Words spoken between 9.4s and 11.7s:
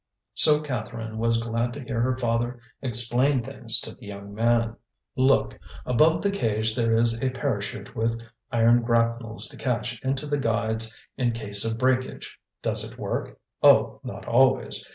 to catch into the guides in case